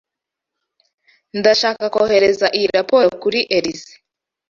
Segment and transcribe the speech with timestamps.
[1.39, 3.93] Ndashaka kohereza iyi raporo kuri Elyse.